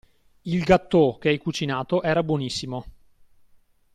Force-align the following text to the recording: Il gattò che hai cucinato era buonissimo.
Il 0.45 0.63
gattò 0.63 1.19
che 1.19 1.29
hai 1.29 1.37
cucinato 1.37 2.01
era 2.01 2.23
buonissimo. 2.23 2.85